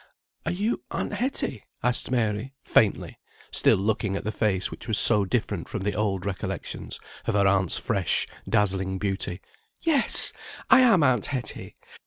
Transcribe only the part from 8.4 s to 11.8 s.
dazzling beauty. "Yes! I am aunt Hetty.